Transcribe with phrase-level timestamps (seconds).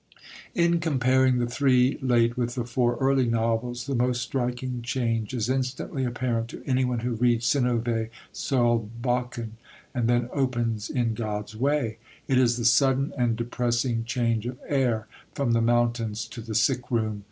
[0.55, 5.47] In comparing the three late with the four early novels, the most striking change is
[5.47, 9.51] instantly apparent to anyone who reads Synnövé Solbakken
[9.93, 11.99] and then opens In God's Way.
[12.27, 16.89] It is the sudden and depressing change of air, from the mountains to the sick
[16.89, 17.19] room.